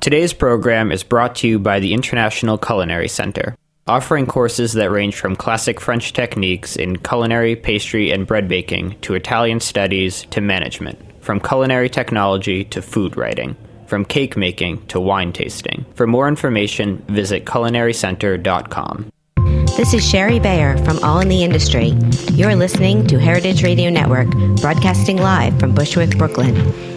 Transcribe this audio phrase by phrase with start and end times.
[0.00, 3.56] Today's program is brought to you by the International Culinary Center,
[3.88, 9.14] offering courses that range from classic French techniques in culinary, pastry, and bread baking to
[9.14, 13.56] Italian studies to management, from culinary technology to food writing,
[13.86, 15.84] from cake making to wine tasting.
[15.94, 19.10] For more information, visit culinarycenter.com.
[19.76, 21.88] This is Shari Bayer from All in the Industry.
[22.32, 24.30] You're listening to Heritage Radio Network,
[24.60, 26.87] broadcasting live from Bushwick, Brooklyn.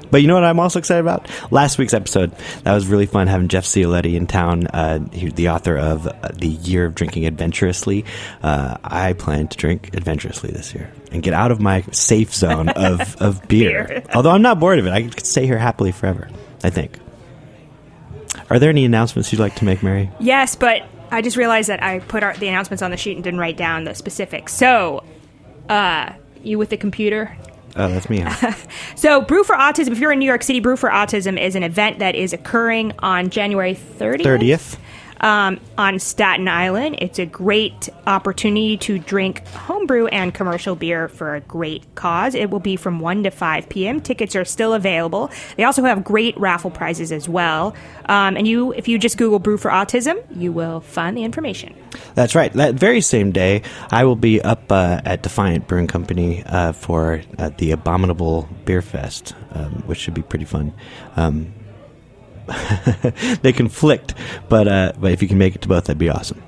[0.10, 1.30] But you know what I'm also excited about?
[1.52, 2.32] Last week's episode.
[2.64, 6.30] That was really fun having Jeff Cioletti in town, uh, he, the author of uh,
[6.34, 8.06] The Year of Drinking Adventurously.
[8.42, 12.70] Uh, I plan to drink adventurously this year and get out of my safe zone
[12.76, 13.86] of, of beer.
[13.88, 14.04] Beer.
[14.14, 14.92] Although I'm not bored of it.
[14.92, 16.30] I could stay here happily forever,
[16.64, 16.98] I think.
[18.50, 20.10] Are there any announcements you'd like to make, Mary?
[20.20, 23.24] Yes, but I just realized that I put our, the announcements on the sheet and
[23.24, 24.54] didn't write down the specifics.
[24.54, 25.04] So,
[25.70, 26.14] uh,
[26.44, 27.36] you with the computer?
[27.76, 28.20] Oh, that's me.
[28.22, 28.54] huh?
[28.96, 31.64] So, Brew for Autism, if you're in New York City, Brew for Autism is an
[31.64, 34.24] event that is occurring on January 30th.
[34.24, 34.78] 30th.
[35.22, 36.98] Um, on Staten Island.
[37.00, 42.36] It's a great opportunity to drink homebrew and commercial beer for a great cause.
[42.36, 44.02] It will be from 1 to 5 p.m.
[44.02, 45.32] Tickets are still available.
[45.56, 47.76] They also have great raffle prizes as well.
[48.06, 51.76] Um, and you, if you just Google Brew for Autism, you will find the information.
[52.16, 52.52] That's right.
[52.54, 57.22] That very same day, I will be up uh, at Defiant Brewing Company uh, for
[57.38, 60.74] uh, the Abominable Beer Fest, um, which should be pretty fun.
[61.16, 61.54] Um,
[63.42, 64.14] they conflict,
[64.50, 66.42] but uh, but if you can make it to both, that'd be awesome.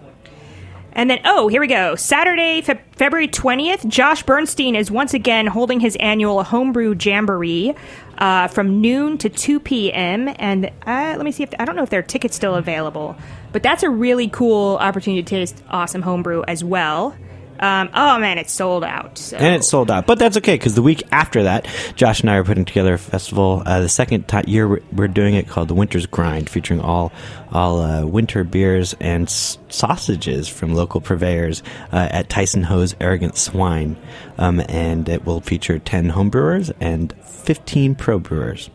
[0.93, 1.95] And then, oh, here we go.
[1.95, 7.73] Saturday, Fe- February 20th, Josh Bernstein is once again holding his annual homebrew jamboree
[8.17, 10.33] uh, from noon to 2 p.m.
[10.39, 13.15] And uh, let me see if I don't know if there are tickets still available,
[13.51, 17.15] but that's a really cool opportunity to taste awesome homebrew as well.
[17.59, 19.17] Um, oh man, it's sold out.
[19.17, 19.35] So.
[19.35, 22.35] And it's sold out, but that's okay because the week after that, Josh and I
[22.37, 23.63] are putting together a festival.
[23.65, 27.11] Uh, the second ti year we're, we're doing it called the Winter's Grind, featuring all
[27.51, 31.61] all uh, winter beers and s- sausages from local purveyors
[31.91, 33.97] uh, at Tyson Ho's Arrogant Swine,
[34.37, 38.69] um, and it will feature ten homebrewers and fifteen pro brewers.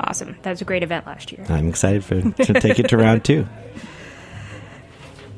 [0.00, 0.36] awesome.
[0.42, 1.46] That was a great event last year.
[1.48, 3.46] I'm excited for to take it to round two.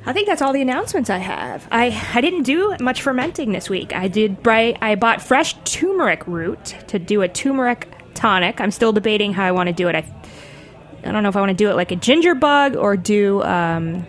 [0.04, 1.66] I think that's all the announcements I have.
[1.70, 3.94] I, I didn't do much fermenting this week.
[3.94, 8.60] I did bri- I bought fresh turmeric root to do a turmeric tonic.
[8.60, 9.94] I'm still debating how I want to do it.
[9.94, 10.04] I
[11.04, 13.42] I don't know if I want to do it like a ginger bug or do
[13.42, 14.06] um,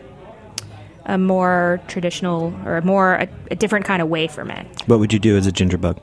[1.06, 4.88] a more traditional or a more a, a different kind of way ferment.
[4.88, 6.00] What would you do as a ginger bug?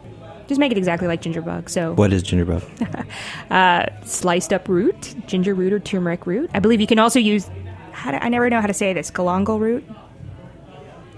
[0.49, 1.71] Just make it exactly like ginger bug.
[1.71, 2.63] So What is ginger bug?
[4.05, 6.51] sliced up root, ginger root or turmeric root.
[6.53, 7.49] I believe you can also use.
[8.01, 9.11] How to, I never know how to say this.
[9.11, 9.85] Galangal root.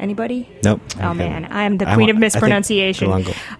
[0.01, 0.49] Anybody?
[0.65, 0.81] Nope.
[1.01, 1.19] Oh Okay.
[1.29, 3.09] man, I am the queen of mispronunciation.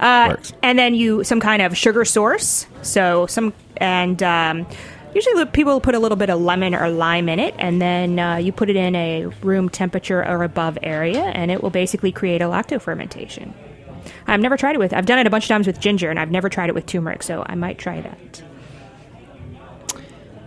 [0.01, 0.53] Uh, works.
[0.61, 2.67] and then you some kind of sugar source.
[2.83, 4.67] So some and um,
[5.15, 8.37] usually people put a little bit of lemon or lime in it, and then uh,
[8.37, 12.43] you put it in a room temperature or above area, and it will basically create
[12.43, 13.55] a lacto fermentation.
[14.27, 14.93] I've never tried it with.
[14.93, 16.87] I've done it a bunch of times with ginger, and I've never tried it with
[16.87, 18.43] turmeric, so I might try that.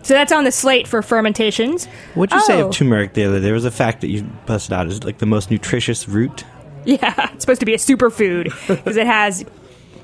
[0.06, 1.86] So that's on the slate for fermentations.
[2.14, 2.68] What'd you say Oh.
[2.68, 3.44] of turmeric the other day?
[3.46, 4.88] There was a fact that you busted out.
[4.88, 6.44] Is it like the most nutritious root?
[6.86, 9.44] Yeah, it's supposed to be a superfood because it has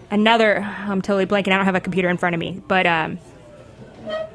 [0.09, 0.57] another.
[0.59, 1.53] I'm totally blanking.
[1.53, 3.19] I don't have a computer in front of me, but um,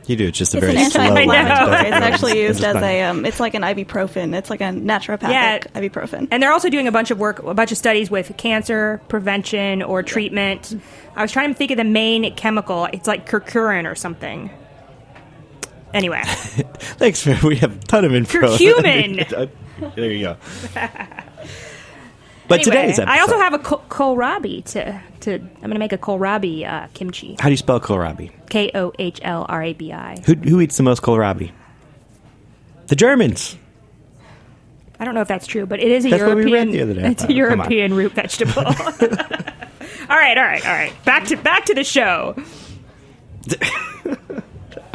[0.07, 0.29] You do.
[0.29, 1.03] It's just a It's very an slow.
[1.03, 1.69] anti-inflammatory.
[1.69, 1.87] one.
[1.87, 2.85] It's actually used It's as fine.
[2.85, 3.03] a.
[3.03, 4.37] Um, it's like an ibuprofen.
[4.37, 5.59] It's like a naturopathic Yeah.
[5.75, 6.29] ibuprofen.
[6.31, 9.83] and they're also doing a bunch of work, a bunch of studies with cancer prevention
[9.83, 10.81] or treatment.
[11.17, 12.85] I was trying to think of the main chemical.
[12.93, 14.51] It's like curcumin or something.
[15.97, 16.21] Anyway,
[17.01, 17.41] Thanks, man.
[17.43, 18.39] We have a ton of info.
[18.41, 19.51] Curcumin.
[19.97, 20.37] there you go.
[22.49, 23.09] But anyway, today's episode.
[23.13, 25.33] I also have a ko- kohlrabi to to.
[25.35, 27.35] I'm going to make a kohlrabi uh, kimchi.
[27.41, 28.31] How do you spell kohlrabi?
[28.49, 30.17] K o h l r a b i.
[30.27, 31.51] Who, who eats the most kohlrabi?
[32.87, 33.57] The Germans.
[35.01, 36.69] I don't know if that's true, but it is a That's what we European.
[36.69, 37.11] read the other day.
[37.11, 37.37] It's Oh, a on.
[37.37, 38.65] European root vegetable.
[38.65, 38.73] all
[40.17, 40.93] right, all right, all right.
[41.05, 42.37] Back to back to the show.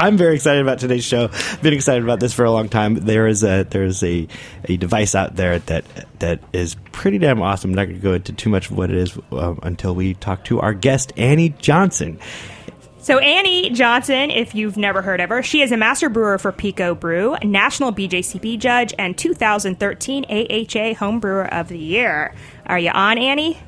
[0.02, 1.30] I'm very excited about today's show.
[1.62, 2.96] Been excited about this for a long time.
[2.96, 4.28] There is a there is a,
[4.66, 5.86] a device out there that
[6.18, 7.70] that is pretty damn awesome.
[7.70, 10.16] I'm not going to go into too much of what it is um, until we
[10.16, 12.20] talk to our guest Annie Johnson.
[12.98, 16.52] So Annie Johnson, if you've never heard of her, she is a master brewer for
[16.52, 22.34] Pico Brew, national BJCP judge, and 2013 AHA Home Brewer of the Year.
[22.66, 23.60] Are you on, Annie?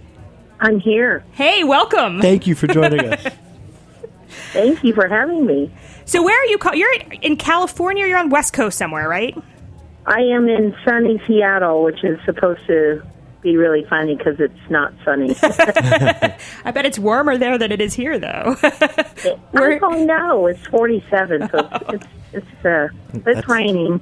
[0.60, 1.24] I'm here.
[1.34, 2.22] Hey, welcome.
[2.22, 3.24] Thank you for joining us.
[4.52, 5.72] Thank you for having me.
[6.06, 6.58] So where are you?
[6.58, 8.06] Call- you're in California.
[8.08, 9.36] You're on West Coast somewhere, right?
[10.06, 13.02] I am in sunny Seattle, which is supposed to
[13.42, 15.36] be really funny because it's not sunny.
[15.42, 18.56] I bet it's warmer there than it is here, though.
[19.54, 22.88] We're- oh no, it's 47, so it's it's, it's uh
[23.26, 24.02] it's raining.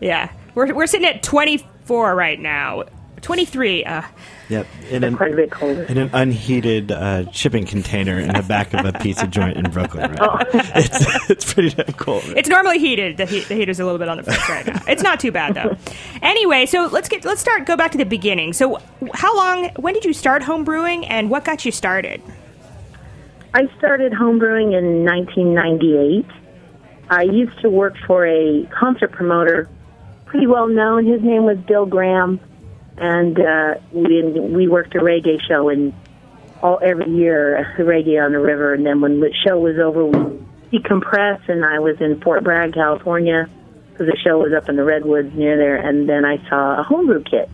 [0.00, 2.84] yeah, we're we're sitting at 24 right now.
[3.22, 3.84] 23.
[3.84, 4.02] Uh,
[4.48, 5.84] Yep, in an, Quite a bit colder.
[5.84, 10.10] in an unheated uh, shipping container in the back of a pizza joint in Brooklyn.
[10.12, 10.38] Right now.
[10.74, 12.22] It's it's pretty damn cold.
[12.36, 13.16] it's normally heated.
[13.16, 14.82] The, heat, the heater's a little bit on the fritz right now.
[14.86, 15.74] It's not too bad though.
[16.20, 17.64] Anyway, so let's get let's start.
[17.64, 18.52] Go back to the beginning.
[18.52, 18.78] So,
[19.14, 19.70] how long?
[19.76, 22.20] When did you start home brewing, and what got you started?
[23.54, 26.26] I started homebrewing in 1998.
[27.10, 29.68] I used to work for a concert promoter,
[30.26, 31.06] pretty well known.
[31.06, 32.38] His name was Bill Graham,
[32.96, 35.94] and uh, we we worked a reggae show in
[36.62, 38.74] all every year, reggae on the river.
[38.74, 40.38] And then when the show was over, we
[40.72, 43.48] decompressed, and I was in Fort Bragg, California,
[43.90, 45.76] because the show was up in the redwoods near there.
[45.76, 47.50] And then I saw a homebrew kit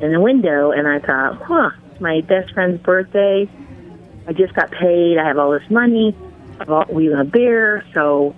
[0.00, 1.70] in the window, and I thought, huh,
[2.00, 3.48] my best friend's birthday.
[4.26, 5.18] I just got paid.
[5.18, 6.16] I have all this money.
[6.66, 8.36] Bought we a beer, so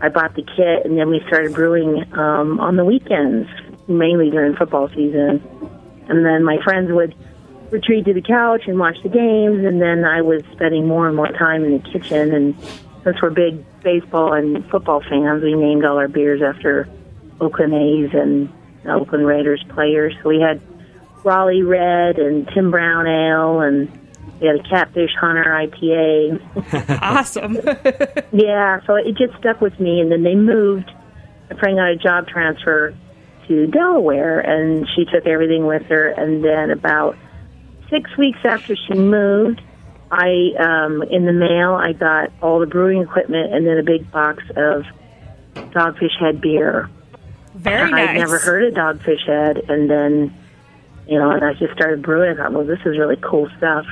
[0.00, 3.48] I bought the kit, and then we started brewing um, on the weekends,
[3.88, 5.42] mainly during football season.
[6.08, 7.14] And then my friends would
[7.70, 11.16] retreat to the couch and watch the games, and then I was spending more and
[11.16, 12.32] more time in the kitchen.
[12.32, 12.54] And
[13.04, 16.88] since we're big baseball and football fans, we named all our beers after
[17.40, 18.52] Oakland A's and
[18.88, 20.14] Oakland Raiders players.
[20.22, 20.60] So we had
[21.24, 23.90] Raleigh Red and Tim Brown Ale, and
[24.40, 27.00] we had a Catfish Hunter IPA.
[27.02, 27.58] Awesome.
[28.32, 30.00] Yeah, so it just stuck with me.
[30.00, 30.90] And then they moved.
[31.48, 32.94] My friend got a job transfer
[33.48, 36.08] to Delaware, and she took everything with her.
[36.08, 37.16] And then about
[37.90, 39.60] six weeks after she moved,
[40.10, 44.10] I um, in the mail I got all the brewing equipment and then a big
[44.10, 44.84] box of
[45.54, 46.88] Dogfish Head beer.
[47.54, 48.10] Very nice.
[48.10, 50.36] I'd never heard of Dogfish Head, and then
[51.08, 52.32] you know, and I just started brewing.
[52.32, 53.86] I thought, well, this is really cool stuff,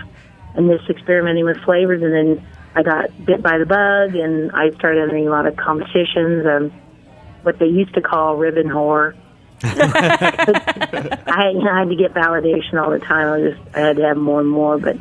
[0.55, 2.03] and just experimenting with flavors.
[2.03, 5.57] And then I got bit by the bug, and I started entering a lot of
[5.57, 6.45] competitions.
[6.47, 6.73] and
[7.45, 9.15] what they used to call ribbon whore.
[9.65, 13.33] I, you know, I had to get validation all the time.
[13.33, 14.99] I just I had to have more and more, but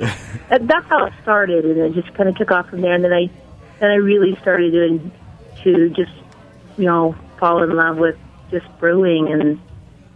[0.49, 2.93] that's how it started, and it just kind of took off from there.
[2.93, 3.29] And then I
[3.79, 5.11] then I really started doing
[5.63, 6.11] to just
[6.77, 8.17] you know fall in love with
[8.51, 9.59] just brewing, and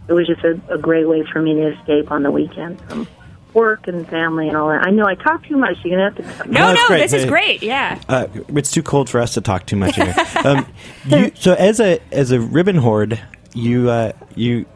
[0.08, 3.06] it was just a, a great way for me to escape on the weekend from
[3.54, 4.86] work and family and all that.
[4.86, 5.78] I know I talk too much.
[5.82, 6.22] You're gonna have to.
[6.38, 7.00] cut no, No, no, great.
[7.00, 7.62] this is great.
[7.62, 8.00] Yeah.
[8.08, 10.14] Uh, it's too cold for us to talk too much here.
[10.44, 10.66] Um,
[11.06, 13.20] you, so as a as a ribbon horde,
[13.54, 14.66] you uh, you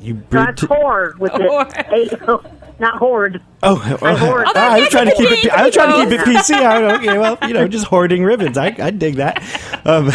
[0.00, 0.46] you brewed.
[0.46, 2.12] Not to- whore with it.
[2.28, 3.42] A- not horde.
[3.62, 4.46] Oh, oh, hoard.
[4.48, 5.50] oh, I was trying to keep it.
[5.50, 6.46] I was trying to keep it Both.
[6.48, 6.54] PC.
[6.54, 8.56] I, okay, well, you know, just hoarding ribbons.
[8.56, 9.42] I, I dig that.
[9.84, 10.10] Um,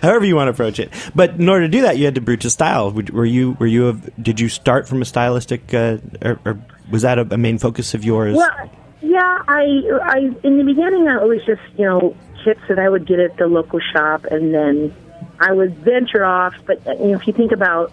[0.00, 2.20] however you want to approach it, but in order to do that, you had to
[2.22, 2.90] brew to style.
[2.92, 3.52] Were you?
[3.60, 3.90] Were you?
[3.90, 6.58] A, did you start from a stylistic, uh, or, or
[6.90, 8.34] was that a, a main focus of yours?
[8.36, 8.70] Well,
[9.02, 13.06] yeah, I, I in the beginning it was just you know kits that I would
[13.06, 14.94] get at the local shop, and then
[15.42, 16.54] I would venture off.
[16.66, 17.92] But uh, you know, if you think about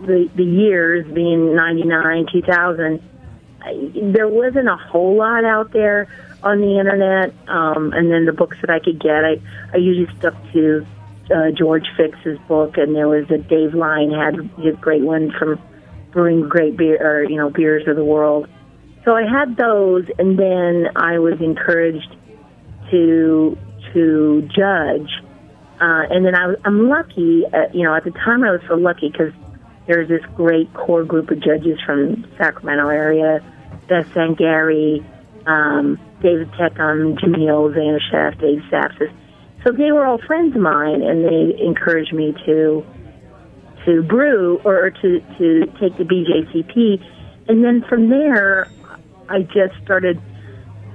[0.00, 3.02] the the years being ninety nine, two thousand,
[4.14, 6.08] there wasn't a whole lot out there
[6.42, 7.34] on the internet.
[7.48, 9.40] Um, and then the books that I could get, I
[9.72, 10.86] I usually stuck to
[11.34, 15.60] uh, George Fix's book, and there was a Dave Line had a great one from
[16.12, 18.48] brewing great beer or you know beers of the world.
[19.04, 22.14] So I had those, and then I was encouraged
[22.90, 23.56] to
[23.92, 25.10] to judge.
[25.80, 28.74] Uh, and then I, I'm lucky, at, you know, at the time I was so
[28.74, 29.32] lucky because
[29.86, 33.40] there's this great core group of judges from Sacramento area,
[33.88, 35.02] Beth Zangari,
[35.46, 39.10] um, David Teckam, Jimmy O, Chef, Dave Sapsis.
[39.64, 42.84] So they were all friends of mine, and they encouraged me to
[43.86, 47.02] to brew or to to take the BJCP,
[47.48, 48.68] and then from there,
[49.28, 50.20] I just started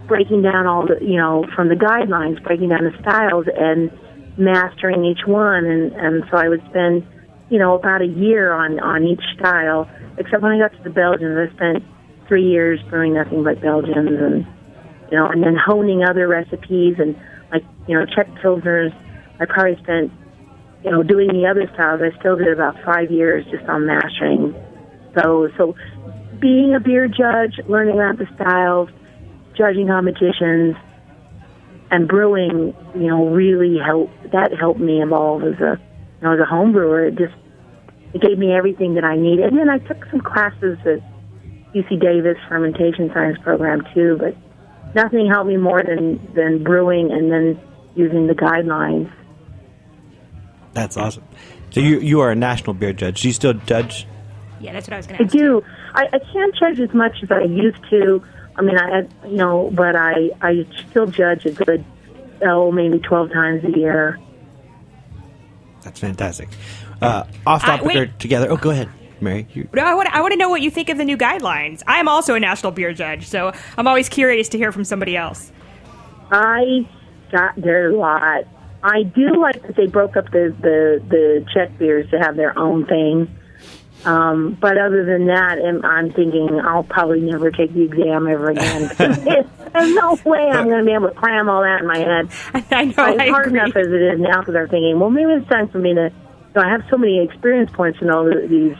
[0.07, 3.91] breaking down all the you know from the guidelines, breaking down the styles and
[4.37, 7.05] mastering each one, and and so I would spend
[7.49, 9.89] you know, about a year on on each style.
[10.17, 11.83] Except when I got to the Belgians, I spent
[12.27, 14.45] three years brewing nothing but Belgians, and
[15.11, 17.15] you know, and then honing other recipes and
[17.51, 18.93] like you know, Czech pilsners.
[19.39, 20.11] I probably spent
[20.83, 22.01] you know doing the other styles.
[22.01, 24.55] I still did about five years just on mastering
[25.13, 25.51] those.
[25.57, 25.75] So
[26.39, 28.89] being a beer judge, learning about the styles,
[29.55, 30.75] judging competitions,
[31.91, 34.31] and brewing, you know, really helped.
[34.31, 37.07] That helped me evolve as a, you know, as a home brewer.
[37.07, 37.33] It just
[38.13, 39.45] it gave me everything that I needed.
[39.45, 40.99] And then I took some classes at
[41.73, 44.35] UC Davis fermentation science program too, but
[44.95, 47.59] nothing helped me more than than brewing and then
[47.95, 49.11] using the guidelines.
[50.73, 51.23] That's awesome.
[51.71, 53.21] So you you are a national beer judge.
[53.21, 54.07] Do you still judge?
[54.61, 55.35] Yeah, that's what I was going I to ask.
[55.35, 55.63] I do.
[55.93, 58.23] I, I can't judge as much as I used to.
[58.57, 61.83] I mean, I had, you know, but I I still judge a good
[62.41, 64.19] oh maybe twelve times a year.
[65.83, 66.49] That's fantastic.
[67.01, 67.97] Uh, off topic wait.
[67.97, 68.47] or together?
[68.49, 68.89] Oh, go ahead,
[69.21, 69.47] Mary.
[69.53, 71.83] You, No, I want, I want to know what you think of the new guidelines.
[71.85, 75.51] I'm also a national beer judge, so I'm always curious to hear from somebody else.
[76.31, 76.87] I
[77.31, 78.45] got there a lot.
[78.81, 82.57] I do like that they broke up the the the Czech beers to have their
[82.57, 83.35] own thing.
[84.05, 88.51] Um, but other than that, I'm, I'm thinking I'll probably never take the exam ever
[88.51, 88.91] again.
[88.97, 92.29] There's no way I'm going to be able to cram all that in my head.
[92.71, 92.93] I know.
[92.95, 93.59] But I it's hard agree.
[93.59, 96.11] enough as it is now because I'm thinking, well, maybe it's time for me to.
[96.11, 98.77] You know, I have so many experience points in all of these,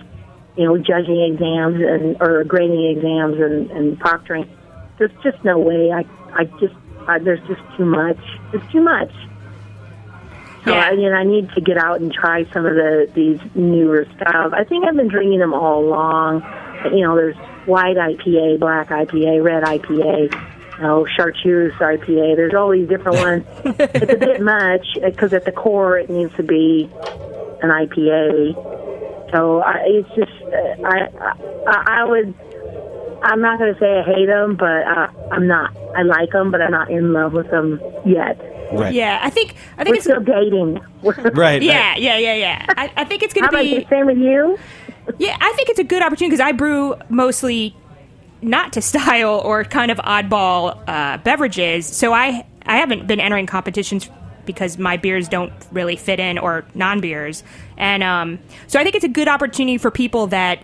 [0.55, 4.47] you know, judging exams and or grading exams and, and proctoring.
[4.97, 5.91] There's just no way.
[5.91, 6.75] I I just
[7.07, 8.19] I, there's just too much.
[8.53, 9.11] It's too much.
[10.65, 10.81] So Yeah.
[10.81, 14.51] I mean, I need to get out and try some of the these newer styles.
[14.53, 16.43] I think I've been drinking them all along.
[16.91, 17.35] You know, there's
[17.67, 20.33] white IPA, black IPA, red IPA,
[20.77, 22.35] you know, chartreuse IPA.
[22.35, 23.45] There's all these different ones.
[23.79, 26.89] it's a bit much because at the core it needs to be
[27.61, 29.31] an IPA.
[29.31, 31.09] So I, it's just uh, I,
[31.67, 32.33] I I would.
[33.21, 35.75] I'm not going to say I hate them, but uh, I'm not.
[35.95, 38.37] I like them, but I'm not in love with them yet.
[38.71, 38.93] Right.
[38.93, 40.81] Yeah, I think I think We're it's still dating.
[41.35, 41.61] Right.
[41.61, 42.01] yeah, right.
[42.01, 42.65] yeah, yeah, yeah.
[42.69, 44.57] I, I think it's going to be the same with you?
[45.19, 45.37] yeah.
[45.39, 47.75] I think it's a good opportunity because I brew mostly
[48.41, 53.45] not to style or kind of oddball uh, beverages, so I I haven't been entering
[53.45, 54.09] competitions
[54.45, 57.43] because my beers don't really fit in or non beers,
[57.77, 60.59] and um, so I think it's a good opportunity for people that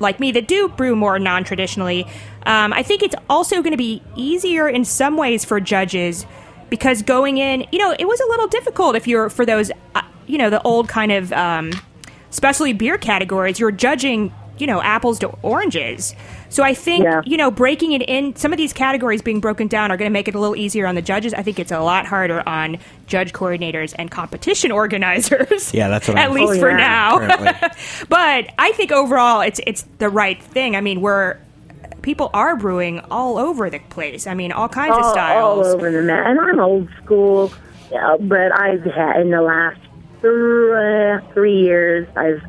[0.00, 2.06] like me that do brew more non traditionally.
[2.46, 6.26] Um, I think it's also going to be easier in some ways for judges
[6.70, 10.02] because going in, you know, it was a little difficult if you're for those, uh,
[10.26, 11.72] you know, the old kind of um,
[12.30, 13.58] especially beer categories.
[13.60, 16.14] You're judging, you know, apples to oranges.
[16.48, 17.22] So I think Yeah.
[17.24, 20.12] you know breaking it in some of these categories being broken down are going to
[20.12, 21.32] make it a little easier on the judges.
[21.32, 25.72] I think it's a lot harder on judge coordinators and competition organizers.
[25.72, 26.76] Yeah, that's what at I'm- least Oh, for yeah.
[27.60, 27.70] now.
[28.08, 30.74] But I think overall it's it's the right thing.
[30.74, 31.36] I mean, we're
[32.02, 34.26] people are brewing all over the place.
[34.26, 35.66] I mean, all kinds of all, styles.
[35.66, 36.26] all over the map.
[36.26, 37.52] And I'm old school,
[37.94, 39.80] uh, but I've had in the last
[40.22, 42.42] th- three years, I've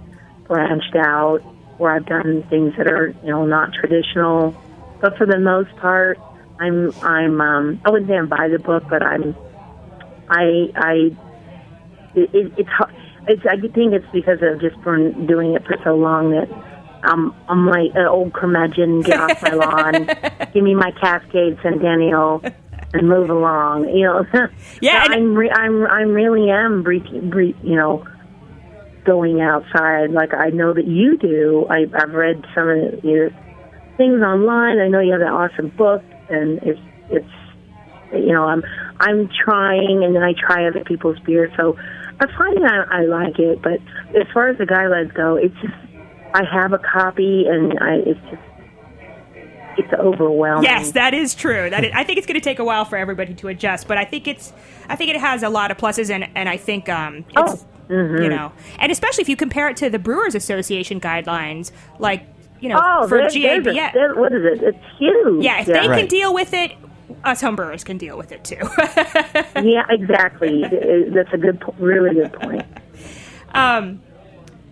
[0.47, 1.39] branched out
[1.77, 4.55] where I've done things that are you know not traditional.
[4.99, 6.19] But for the most part,
[6.59, 9.35] I'm I'm um, I wouldn't say I'm by the book, but I'm
[10.29, 10.93] I I
[12.15, 12.69] it, it, it's.
[13.27, 16.49] It's, I think it's because of just been doing it for so long that
[17.03, 19.01] I'm I'm like an old curmudgeon.
[19.01, 20.07] Get off my lawn.
[20.53, 22.41] Give me my Cascade Centennial
[22.93, 23.89] and move along.
[23.89, 24.25] You know.
[24.81, 26.93] Yeah, and- I'm re- I'm I'm really am bre-
[27.63, 28.05] you know
[29.05, 31.65] going outside like I know that you do.
[31.69, 33.29] I, I've read some of your
[33.97, 34.79] things online.
[34.79, 36.79] I know you have that awesome book, and it's
[37.09, 37.29] it's
[38.13, 38.63] you know I'm
[38.99, 41.51] I'm trying, and then I try other people's beer.
[41.57, 41.77] So
[42.19, 43.79] I find I, I like it, but
[44.19, 45.73] as far as the guidelines go, it's just
[46.33, 48.41] I have a copy, and I it's just
[49.77, 50.63] it's overwhelming.
[50.63, 51.69] Yes, that is true.
[51.69, 53.97] That is, I think it's going to take a while for everybody to adjust, but
[53.97, 54.53] I think it's
[54.89, 57.93] I think it has a lot of pluses, and and I think um, it's Oh,
[57.93, 62.25] you know, and especially if you compare it to the Brewers Association guidelines, like
[62.61, 63.93] you know, Oh, for there- there's a- GABF.
[63.93, 64.61] there- what is it?
[64.63, 65.43] It's huge.
[65.43, 66.71] yeah, if they can deal with it,
[67.25, 68.55] us homebrewers can deal with it too.
[69.67, 70.61] yeah, exactly.
[71.13, 72.63] That's a good, po- really good point.
[73.53, 74.01] Um,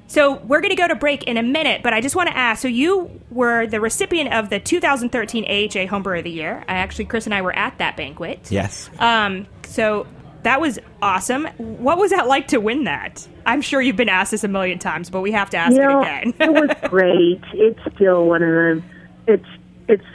[0.09, 2.35] so we're going to go to break in a minute, but I just want to
[2.35, 2.61] ask.
[2.61, 6.63] So you were the recipient of the 2013 AHA Homebrewer of the Year.
[6.67, 8.51] I actually, Chris and I were at that banquet.
[8.51, 8.89] Yes.
[8.99, 10.07] Um, so
[10.43, 11.45] that was awesome.
[11.57, 13.27] What was that like to win that?
[13.45, 15.79] I'm sure you've been asked this a million times, but we have to ask you
[15.81, 16.33] know, it again.
[16.39, 17.41] it was great.
[17.53, 18.83] It's still one of the.
[19.27, 19.45] It's
[19.87, 20.05] it's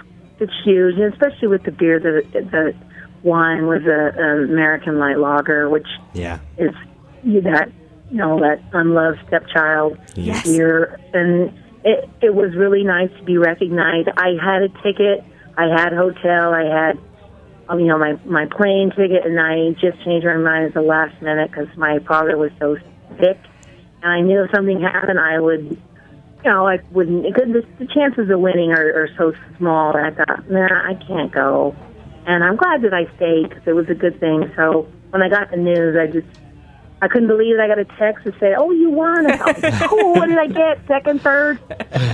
[0.41, 2.75] it's huge, and especially with the beer that that
[3.23, 6.41] won was a, a American light lager, which Yeah.
[6.59, 6.73] is
[7.23, 7.71] you that
[8.15, 10.47] you know, that unloved stepchild Yes.
[10.47, 11.53] year, and
[11.83, 14.09] it it was really nice to be recognized.
[14.17, 15.25] I had a ticket,
[15.59, 16.99] I had hotel, I had,
[17.69, 20.83] um, you know, my my plane ticket, and I just changed my mind at the
[20.83, 22.77] last minute because my father was so
[23.19, 23.39] sick,
[24.01, 25.77] and I knew if something happened, I would.
[26.45, 27.25] You know, I wouldn't.
[27.25, 29.97] It could, the, the chances of winning are, are so small.
[29.97, 31.75] And I thought, nah, I can't go.
[32.27, 34.53] And I'm glad that I stayed because it was a good thing.
[34.55, 36.29] So when I got the news, I just
[37.05, 37.61] I couldn't believe it.
[37.61, 40.15] I got a text that said, "Oh, you won!" I thought, "Cool.
[40.15, 40.79] What did I get?
[40.89, 41.59] Second, third,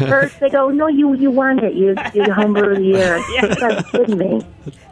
[0.08, 0.40] first?
[0.40, 1.74] They go, "No, you you won it.
[1.74, 3.20] You you're the homebrew of the year."
[3.60, 4.42] That's kidding me.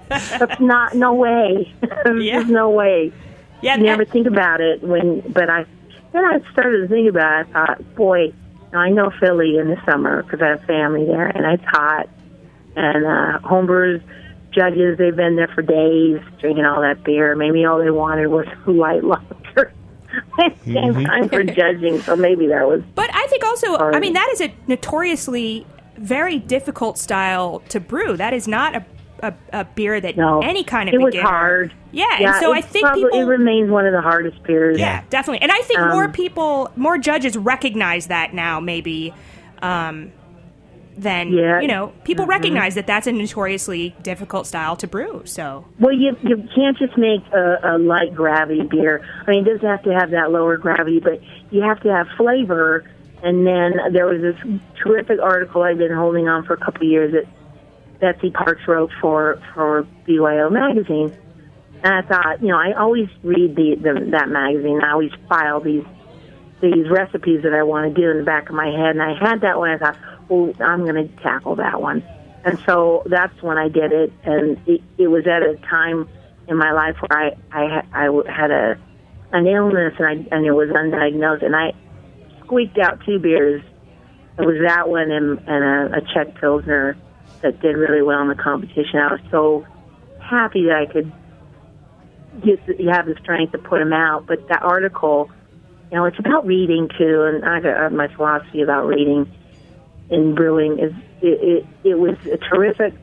[0.09, 1.73] That's not no way.
[2.05, 2.43] There's Yeah.
[2.43, 3.13] no way.
[3.61, 5.65] Yeah, You never think about it when, but I
[6.13, 7.49] then I started to think about it.
[7.55, 8.33] I thought, boy,
[8.73, 12.09] I know Philly in the summer because I have family there, and it's hot.
[12.77, 14.01] And uh, homebrewers,
[14.53, 17.35] judges, they've been there for days drinking all that beer.
[17.35, 19.73] Maybe all they wanted was light lager.
[20.39, 24.13] It came time for judging, so maybe that was But I think also, I mean,
[24.15, 25.67] that is a notoriously
[25.97, 28.17] very difficult style to brew.
[28.17, 28.85] That is not a,
[29.23, 30.41] a, a beer that no.
[30.41, 31.73] any kind of It was beginner- hard.
[31.91, 33.21] Yeah, and so I think probably, people.
[33.21, 34.79] it remains one of the hardest beers.
[34.79, 35.41] yeah, definitely.
[35.43, 39.13] And I think more Um, people, more judges recognize that now, maybe.
[39.63, 40.13] Um,
[41.01, 41.41] than Yeah.
[41.43, 41.63] Mm-hmm.
[41.63, 45.23] you know, people recognize that that's a notoriously difficult style to brew.
[45.25, 49.05] So Well, you you can't just make a, a light gravity beer.
[49.27, 52.07] I mean, it doesn't have to have that lower gravity, but you have to have
[52.17, 52.85] flavor.
[53.23, 56.89] And then there was this terrific article I've been holding on for a couple of
[56.91, 57.27] years that
[58.01, 61.17] Betsy Parks wrote for for BYO magazine.
[61.83, 64.81] And I thought, you know, I always read the, the that magazine.
[64.83, 65.85] I always file these
[66.61, 68.97] these recipes that I want to do in the back of my head.
[68.97, 69.71] And I had that one.
[69.71, 69.97] I thought,
[70.31, 72.05] I'm going to tackle that one.
[72.45, 74.13] And so that's when I did it.
[74.25, 76.09] And it, it was at a time
[76.47, 78.79] in my life where I I, I had a
[79.33, 81.45] an illness and I and it was undiagnosed.
[81.45, 81.73] And I
[82.45, 83.63] squeaked out two beers.
[84.39, 86.97] It was that one and, and a, a Czech Pilsner
[87.43, 88.99] that did really well in the competition.
[89.01, 89.67] I was so
[90.21, 91.13] happy that I could
[92.45, 94.27] get the, have the strength to put them out.
[94.27, 95.31] But that article,
[95.91, 99.31] you know, it's about reading too, and I got my philosophy about reading
[100.11, 100.93] in brewing is
[101.23, 102.95] it, it, it was a terrific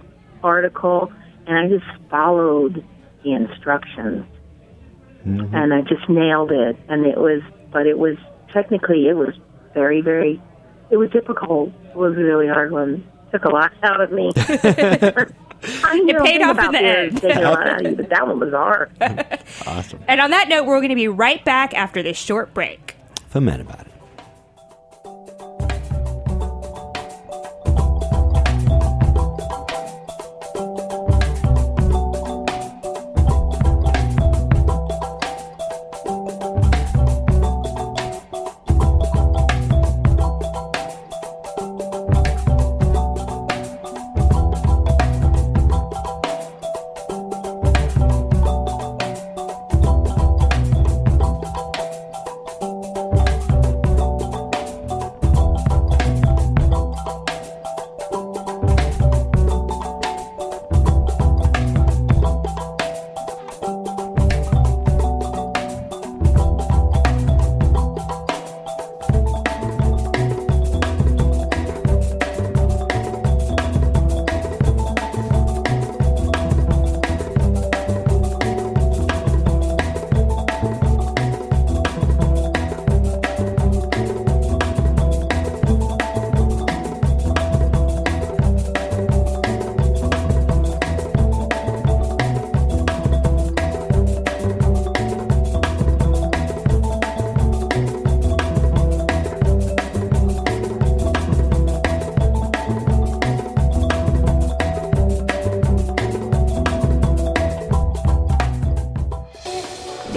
[0.43, 1.11] article,
[1.47, 2.85] and I just followed
[3.23, 4.25] the instructions,
[5.25, 5.53] mm-hmm.
[5.55, 6.77] and I just nailed it.
[6.87, 7.41] And it was,
[7.71, 8.17] but it was
[8.51, 9.35] technically it was
[9.73, 10.41] very very,
[10.89, 11.71] it was difficult.
[11.89, 13.07] It was a really hard one.
[13.27, 14.31] It Took a lot out of me.
[15.83, 17.21] I It paid off about in the end.
[17.21, 18.91] taking a lot out of you, but that one was hard.
[19.65, 20.03] Awesome.
[20.07, 22.95] And on that note, we're going to be right back after this short break.
[23.33, 23.94] Fuhmentaboudit.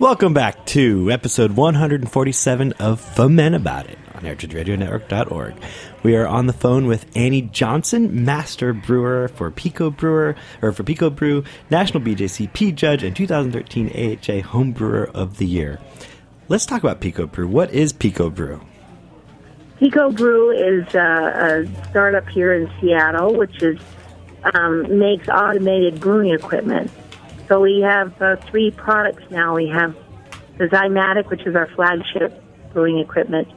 [0.00, 5.54] Welcome back to episode 147 of Fuhmentaboudit on heritageradionetwork.org.
[6.02, 10.84] We are on the phone with Annie Johnson, master brewer for Pico Brewer or for
[10.84, 15.78] Pico Brew, National BJCP judge, and 2013 AHA Home Brewer of the Year.
[16.48, 17.46] Let's talk about Pico Brew.
[17.46, 18.62] What is Pico Brew?
[19.78, 23.78] Pico Brew is uh, a startup here in Seattle, which is
[24.54, 26.90] um, makes automated brewing equipment.
[27.50, 29.56] So we have uh, three products now.
[29.56, 29.96] We have
[30.56, 32.40] the Zymatic, which is our flagship
[32.72, 33.48] brewing equipment,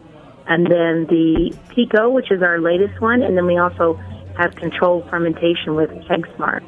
[0.48, 3.94] and then the Pico, which is our latest one, and then we also
[4.36, 6.64] have controlled fermentation with KegSmart.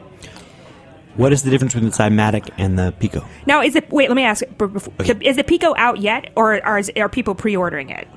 [1.16, 3.26] What is the difference between the Zymatic and the Pico?
[3.48, 3.90] Now, is it?
[3.92, 4.44] Wait, let me ask.
[4.60, 8.08] b- before- Is the Pico out yet, or are, are people pre-ordering it?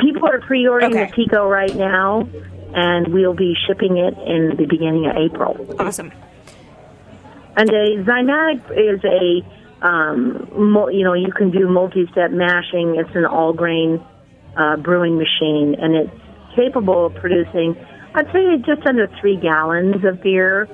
[0.00, 1.06] People are pre-ordering Okay.
[1.06, 2.26] the Pico right now,
[2.74, 5.76] and we'll be shipping it in the beginning of April.
[5.78, 6.10] Awesome.
[7.56, 12.96] And a Zymatic is a, um, mo- you know, you can do multi-step mashing.
[12.96, 14.00] It's an all-grain
[14.56, 16.16] uh, brewing machine, and it's
[16.56, 17.76] capable of producing,
[18.14, 20.68] I'd say, just under three gallons of beer.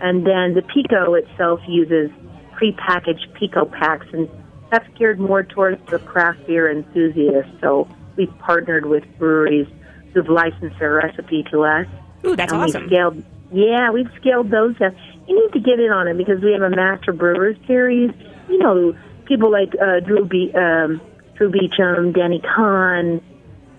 [0.00, 2.10] And then the Pico itself uses
[2.54, 4.28] prepackaged Pico packs, and
[4.70, 7.48] that's geared more towards the craft beer enthusiast.
[7.60, 9.66] So we've partnered with breweries
[10.12, 11.86] who've licensed their recipe to us.
[12.24, 12.82] Ooh, that's and awesome.
[12.82, 14.92] We've scaled, yeah, we've scaled those up.
[15.26, 18.10] You need to get in on it because we have a Master Brewers series.
[18.48, 18.94] You know,
[19.26, 21.00] people like uh, Drew, Be- um,
[21.36, 23.20] Drew Beechum, Denny Conn,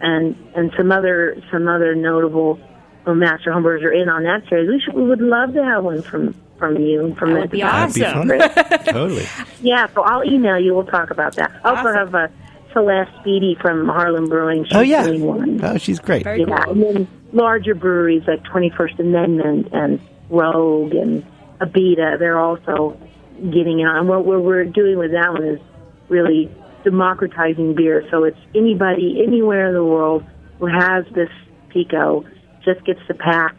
[0.01, 2.59] and and some other some other notable
[3.05, 4.69] uh, Master Homebrewers are in on that series.
[4.69, 7.61] We should, we would love to have one from from you from That would be
[7.61, 8.29] That'd be awesome.
[8.29, 8.83] fun.
[8.85, 9.25] totally.
[9.61, 10.73] Yeah, so I'll email you.
[10.75, 11.51] We'll talk about that.
[11.63, 11.95] I also Awesome.
[11.95, 12.27] have uh,
[12.73, 14.65] Celeste Beatty from Harlem Brewing.
[14.65, 15.03] She's Oh yeah.
[15.03, 15.63] doing one.
[15.63, 16.23] Oh, she's great.
[16.25, 16.73] Very Yeah, cool.
[16.73, 21.25] and then larger breweries like 21st Amendment and Rogue and
[21.61, 22.97] Abita, they're also
[23.37, 24.07] getting in on.
[24.07, 25.59] What what we're doing with that one is
[26.07, 26.49] really
[26.83, 28.05] democratizing beer.
[28.11, 30.23] So it's anybody anywhere in the world
[30.59, 31.29] who has this
[31.69, 32.25] Pico
[32.63, 33.57] just gets the pack,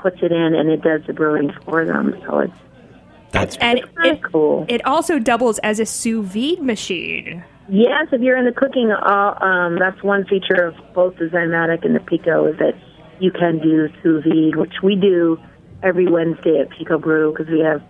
[0.00, 2.14] puts it in, and it does the brewing for them.
[2.26, 2.52] So it's
[3.30, 4.66] That's And pretty it, cool.
[4.68, 7.44] it also doubles as a sous vide machine.
[7.68, 11.94] Yes, if you're into cooking, uh, um, that's one feature of both the Zymatic and
[11.94, 12.74] the Pico is that
[13.22, 15.40] you can do sous vide, which we do
[15.82, 17.82] every Wednesday at Pico Brew because we have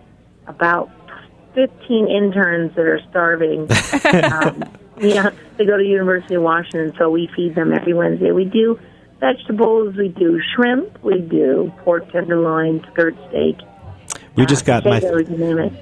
[0.47, 0.91] about
[1.55, 3.61] 15 interns that are starving.
[4.31, 4.63] um,
[4.99, 8.31] yeah, they go to University of Washington, so we feed them every Wednesday.
[8.31, 8.79] We do
[9.19, 13.57] vegetables, we do shrimp, we do pork tenderloin, skirt steak.
[14.35, 15.73] we just got my potatoes, you name it.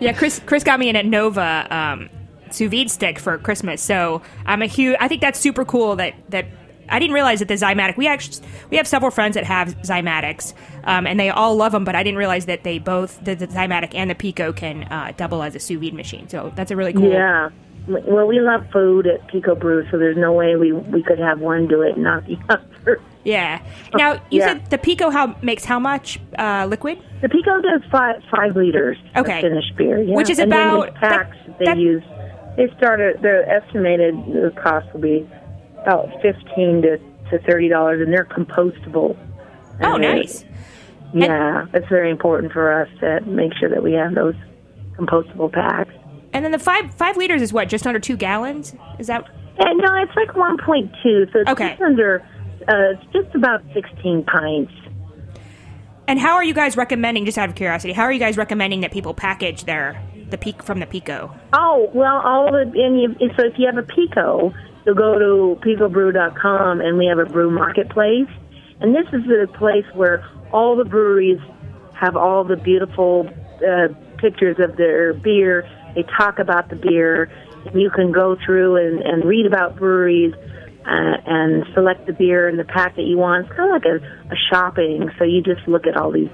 [0.00, 2.10] Yeah, Chris Chris got me Anova um,
[2.50, 3.82] sous vide stick for Christmas.
[3.82, 4.96] So I'm a huge.
[4.98, 6.46] I think that's super cool that that.
[6.88, 7.96] I didn't realize that the Zymatic.
[7.96, 11.84] We actually we have several friends that have Zymatics, um, and they all love them.
[11.84, 15.12] But I didn't realize that they both the, the Zymatic and the Pico can uh,
[15.16, 16.28] double as a sous vide machine.
[16.28, 17.10] So that's a really cool.
[17.10, 17.50] Yeah.
[17.88, 21.38] Well, we love food at Pico Brew, so there's no way we we could have
[21.40, 23.00] one do it and not the other.
[23.22, 23.60] Yeah.
[23.94, 24.46] Now you Yeah.
[24.54, 26.98] said the Pico how makes how much uh, liquid?
[27.22, 29.36] The Pico does five five liters Okay.
[29.38, 30.16] of finished beer, yeah.
[30.16, 32.02] Which is and then about- the packs that- they that- use.
[32.56, 33.20] They started.
[33.20, 34.14] their estimated
[34.56, 35.28] cost will be
[35.86, 36.98] about fifteen to
[37.30, 39.16] to thirty dollars, and they're compostable.
[39.80, 40.44] Oh, And nice.
[41.14, 44.34] Yeah, it's very important for us to make sure that we have those
[44.98, 45.92] compostable packs.
[46.32, 47.68] And then the five five liters is what?
[47.68, 48.74] Just under two gallons?
[48.98, 49.24] Is that?
[49.58, 51.70] And no, it's like 1.2, so it's Okay.
[51.70, 52.20] just under,
[52.68, 54.70] uh, it's just about 16 pints.
[56.06, 57.24] And how are you guys recommending?
[57.24, 59.98] Just out of curiosity, how are you guys recommending that people package their
[60.30, 61.34] the peak from the Pico?
[61.52, 64.52] Oh, well, all of and you, so if you have a Pico,
[64.84, 68.28] you'll go to picobrew.com, and we have a brew marketplace.
[68.80, 71.40] And this is the place where all the breweries
[71.98, 73.28] have all the beautiful
[73.66, 75.68] uh, pictures of their beer.
[75.94, 77.30] They talk about the beer,
[77.64, 82.48] and you can go through and, and read about breweries uh, and select the beer
[82.48, 83.46] and the pack that you want.
[83.46, 85.10] It's kind of like a, a shopping.
[85.18, 86.30] So you just look at all these,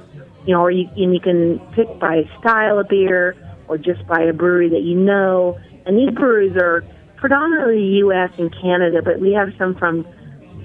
[0.46, 3.37] you know, or you and you can pick by style of beer
[3.68, 5.59] or just by a brewery that you know.
[5.87, 6.85] And these breweries are
[7.16, 8.31] predominantly U.S.
[8.38, 10.07] and Canada, but we have some from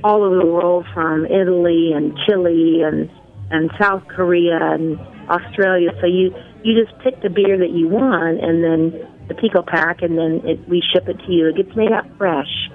[0.04, 3.10] all over the world, from Italy and Chile and
[3.50, 5.90] and South Korea and Australia.
[6.02, 10.02] So you you just pick the beer that you want, and then the Pico pack,
[10.02, 11.48] and then it, we ship it to you.
[11.48, 12.70] It gets made out fresh.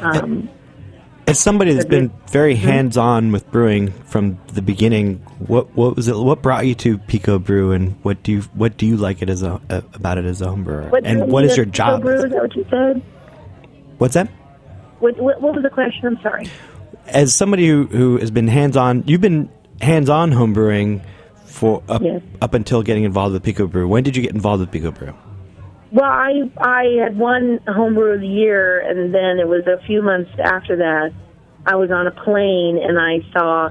[0.00, 0.48] Um,
[1.30, 6.16] As somebody that's been very hands-on with brewing from the beginning, what what was it?
[6.16, 9.30] What brought you to Pico Brew, and what do you what do you like it
[9.30, 10.88] as a uh, about it as a home brewer?
[10.88, 12.02] what and what is your job?
[12.02, 13.00] Brew, is that what you said?
[13.98, 14.28] What's that?
[14.98, 16.04] What, what, what was the question?
[16.04, 16.50] I'm sorry.
[17.06, 19.48] As somebody who, who has been hands-on, you've been
[19.80, 21.00] hands-on home brewing
[21.44, 22.22] for up, Yes.
[22.42, 23.86] up until getting involved with Pico Brew.
[23.86, 25.14] When did you get involved with Pico Brew?
[25.92, 30.02] Well, I I had won homebrew of the year, and then it was a few
[30.02, 31.12] months after that.
[31.66, 33.70] I was on a plane and I saw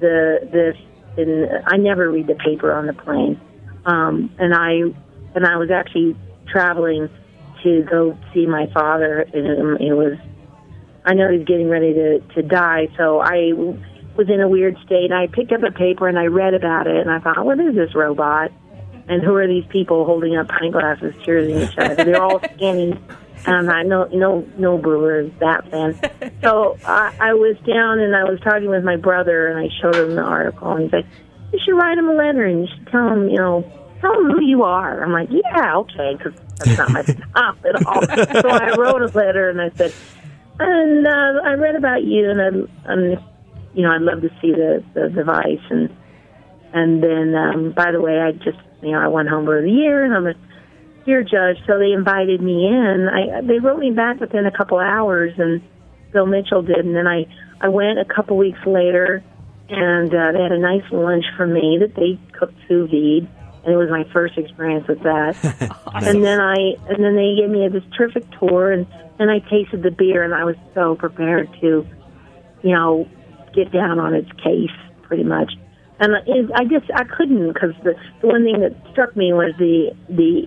[0.00, 0.76] the this.
[1.16, 3.38] And I never read the paper on the plane,
[3.84, 4.94] um, and I
[5.34, 7.08] and I was actually traveling
[7.64, 9.20] to go see my father.
[9.20, 10.16] And it was
[11.04, 12.88] I know he's getting ready to to die.
[12.96, 13.52] So I
[14.16, 15.10] was in a weird state.
[15.12, 17.74] I picked up a paper and I read about it, and I thought, what is
[17.74, 18.52] this robot?
[19.10, 21.96] And who are these people holding up pint glasses, cheering each other?
[21.96, 22.92] They're all skinny.
[23.44, 25.98] And I'm not no no no brewer is that fan.
[26.42, 29.96] So I, I was down and I was talking with my brother and I showed
[29.96, 31.06] him the article and he's like,
[31.52, 33.64] you should write him a letter and you should tell him you know
[34.00, 35.02] tell him who you are.
[35.02, 38.02] I'm like, yeah, okay, because that's not my stop at all.
[38.42, 39.92] so I wrote a letter and I said,
[40.60, 43.00] and uh, I read about you and I, I'm
[43.74, 45.90] you know I'd love to see the the device and
[46.72, 49.70] and then um, by the way I just you know I won Homebrew of the
[49.70, 50.34] Year and I'm a
[51.04, 53.08] dear judge, so they invited me in.
[53.08, 55.62] I they wrote me back within a couple hours, and
[56.12, 57.26] Bill Mitchell did, and then I
[57.60, 59.22] I went a couple weeks later,
[59.68, 63.28] and uh, they had a nice lunch for me that they cooked sous vide,
[63.64, 65.36] and it was my first experience with that.
[65.92, 66.54] And then I
[66.88, 68.86] and then they gave me this terrific tour, and
[69.18, 71.86] then I tasted the beer, and I was so prepared to,
[72.62, 73.08] you know,
[73.52, 74.70] get down on its case
[75.02, 75.52] pretty much.
[76.00, 79.52] And it, I just I couldn't because the, the one thing that struck me was
[79.58, 80.46] the the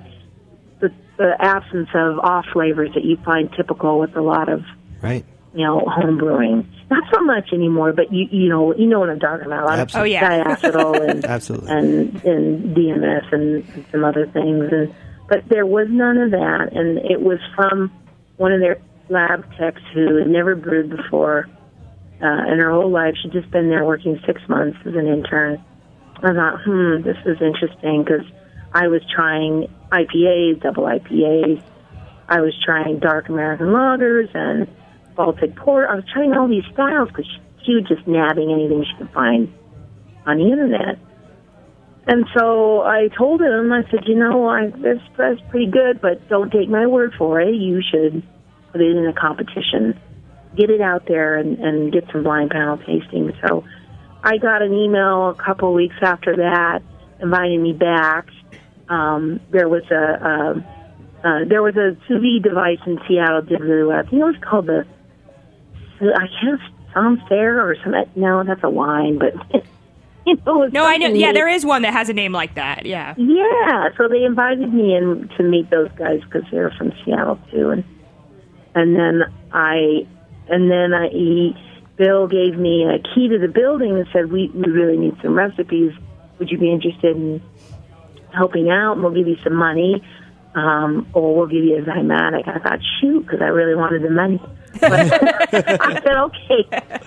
[0.79, 4.61] the, the absence of off flavors that you find typical with a lot of
[5.01, 5.23] Right.
[5.53, 6.67] you know home brewing.
[6.89, 9.63] Not so much anymore, but you you know you know what I'm talking about.
[9.63, 10.17] A lot of Absolutely.
[10.17, 10.43] Oh, yeah.
[10.55, 11.71] diacetyl and Absolutely.
[11.71, 14.93] and and DMS and, and some other things, and
[15.29, 17.91] but there was none of that, and it was from
[18.37, 21.47] one of their lab techs who had never brewed before
[22.23, 23.15] uh, in her whole life.
[23.21, 25.63] She'd just been there working six months as an intern.
[26.17, 28.25] I thought, hmm, this is interesting because
[28.73, 31.61] I was trying IPAs, double IPAs.
[32.29, 34.67] I was trying dark American lagers and
[35.15, 35.89] Baltic port.
[35.89, 39.13] I was trying all these styles because she, she was just nabbing anything she could
[39.13, 39.53] find
[40.25, 40.97] on the internet.
[42.07, 46.27] And so I told him, I said, you know, I, this that's pretty good, but
[46.29, 47.55] don't take my word for it.
[47.55, 48.23] You should
[48.71, 49.99] put it in a competition,
[50.55, 53.31] get it out there, and, and get some blind panel tasting.
[53.45, 53.63] So
[54.23, 56.81] I got an email a couple of weeks after that
[57.19, 58.27] inviting me back.
[58.89, 63.61] Um, there was a, a uh, there was a sous vide device in Seattle did
[63.61, 63.99] really well.
[63.99, 64.85] I think it was called the
[66.01, 66.59] I can't
[66.93, 68.11] sound fair or something.
[68.15, 69.33] No, that's a wine, but
[70.25, 71.07] you know, No, I know.
[71.07, 72.85] Yeah, there is one that has a name like that.
[72.85, 73.15] Yeah.
[73.17, 77.69] Yeah, so they invited me in to meet those guys because they're from Seattle too,
[77.69, 77.83] and
[78.75, 80.07] and then I
[80.47, 81.55] and then I he,
[81.97, 85.33] Bill gave me a key to the building and said we we really need some
[85.33, 85.93] recipes.
[86.39, 87.41] Would you be interested in
[88.33, 88.93] helping out?
[88.93, 90.03] And we'll give you some money,
[90.55, 92.47] um, or we'll give you a Zymatic.
[92.47, 94.41] I thought shoot because I really wanted the money.
[94.81, 97.05] I said okay.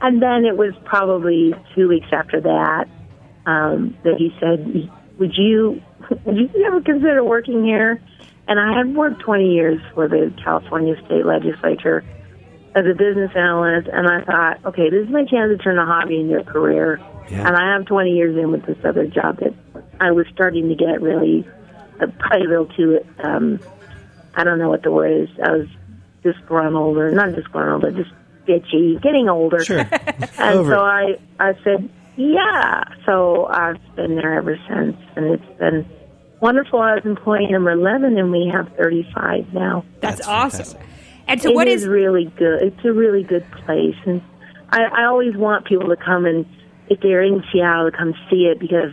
[0.00, 2.88] And then it was probably two weeks after that
[3.46, 5.80] um, that he said, "Would you
[6.24, 8.00] would you ever consider working here?"
[8.48, 12.04] And I had worked 20 years for the California State Legislature
[12.74, 15.84] as a business analyst, and I thought, okay, this is my chance to turn a
[15.84, 17.00] hobby into a career.
[17.30, 17.46] Yeah.
[17.46, 19.54] And I have 20 years in with this other job that
[20.00, 21.46] I was starting to get really
[22.00, 23.00] uh, probably a little too.
[23.22, 23.60] Um,
[24.34, 25.28] I don't know what the word is.
[25.42, 25.68] I was
[26.22, 28.10] disgruntled, or not disgruntled, but just
[28.46, 29.64] bitchy, getting older.
[29.64, 29.78] Sure.
[30.38, 30.80] And Over so.
[30.80, 32.84] I, I said, yeah.
[33.06, 35.86] So I've been there ever since, and it's been
[36.40, 36.80] wonderful.
[36.80, 39.84] I was employee number 11, and we have 35 now.
[40.00, 40.64] That's, That's awesome.
[40.64, 40.91] fantastic.
[41.32, 41.88] And so, It what is is?
[41.88, 42.60] really good.
[42.62, 44.20] It's a really good place, and
[44.68, 46.44] I, I always want people to come and
[46.90, 48.92] if they're in Seattle to come see it because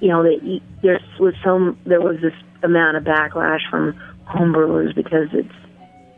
[0.00, 5.28] you know that there's was some there was this amount of backlash from homebrewers because
[5.32, 5.54] it's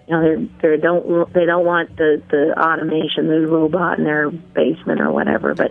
[0.09, 0.23] you know
[0.61, 5.13] they they don't they don't want the the automation the robot in their basement or
[5.13, 5.71] whatever, but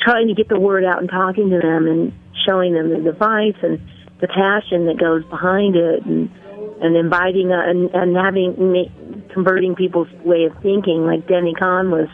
[0.00, 2.14] trying to get the word out and talking to them and
[2.46, 3.78] showing them the device and
[4.22, 6.30] the passion that goes behind it and
[6.80, 11.90] and inviting uh, and, and having ma- converting people's way of thinking like Denny Conn
[11.90, 12.08] was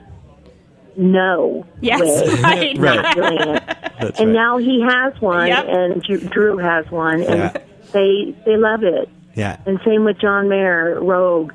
[0.96, 2.96] no Yes, way right, Right.
[3.03, 3.62] not doing it
[4.01, 4.35] That's and right.
[4.35, 5.64] now he has one Yep.
[5.68, 7.53] and Drew, Drew has one and Yeah.
[7.92, 9.57] they they love it yeah.
[9.66, 11.53] and same with John Maier Rogue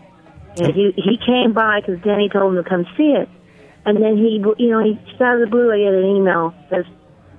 [0.60, 3.30] and he he came by because Denny told him to come see it
[3.86, 6.86] and then he you know he out of the blue I get an email says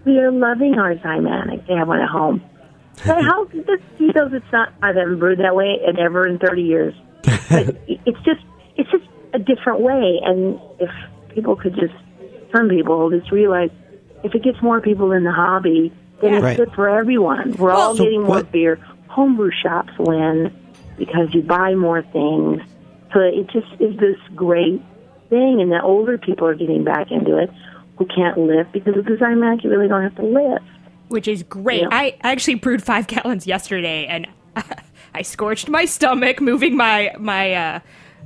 [0.05, 2.43] we are loving our Zymatic they have one at home
[3.07, 6.39] but how this he goes it's not I haven't brewed that way and ever in
[6.39, 6.95] thirty years.
[7.23, 8.41] But it's just
[8.77, 10.21] it's just a different way.
[10.25, 10.91] And if
[11.35, 11.95] people could just
[12.55, 13.71] some people just realize
[14.23, 16.57] if it gets more people in the hobby then it's Right.
[16.57, 17.55] good for everyone.
[17.57, 18.81] We're all so getting more beer.
[19.07, 20.53] Homebrew shops win
[20.97, 22.61] because you buy more things.
[23.13, 24.83] So it just is this great
[25.31, 27.51] thing and the older people are getting back into it
[27.99, 30.65] who can't lift because of the Zymac you really don't have to lift
[31.09, 31.83] which is great.
[31.83, 31.89] Yeah.
[31.91, 34.27] I actually brewed five gallons yesterday, and
[35.15, 37.81] I scorched my stomach moving my my uh,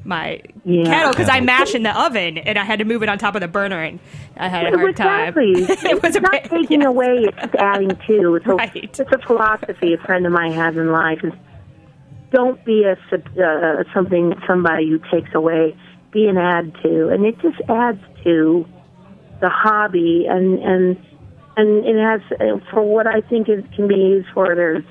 [0.04, 0.84] my Yeah.
[0.84, 3.34] kettle because I mash in the oven and I had to move it on top
[3.34, 4.00] of the burner and
[4.36, 5.54] I had a hard exactly.
[5.66, 5.76] time.
[5.90, 6.88] it was it's a not bit, taking yes.
[6.88, 8.40] away; it's adding to.
[8.44, 8.70] So Right.
[8.74, 11.32] it's a philosophy a friend of mine has in life: is
[12.32, 15.76] don't be a uh, something somebody who takes away.
[16.12, 18.66] Be an add to, and it just adds to
[19.40, 20.96] the hobby, and and
[21.56, 24.54] and it has uh, for what I think it can be used for.
[24.54, 24.84] There's